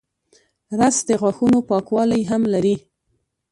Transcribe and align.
رس 0.79 0.97
د 1.07 1.09
غاښونو 1.21 1.59
پاکوالی 1.69 2.21
هم 2.31 2.41
لري 2.53 2.75